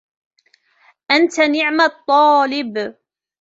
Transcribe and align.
أنت 1.11 1.39
نِعْمَ 1.39 1.81
الطالب. 1.81 2.95